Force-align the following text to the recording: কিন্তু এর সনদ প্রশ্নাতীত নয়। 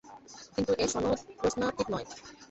কিন্তু 0.55 0.71
এর 0.75 0.89
সনদ 0.93 1.19
প্রশ্নাতীত 1.39 1.87
নয়। 1.93 2.05